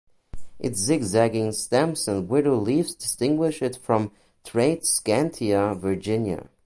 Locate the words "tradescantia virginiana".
4.43-6.47